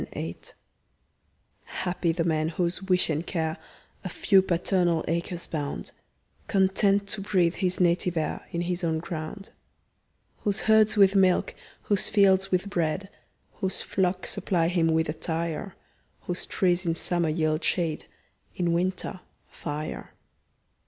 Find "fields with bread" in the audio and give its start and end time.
12.09-13.09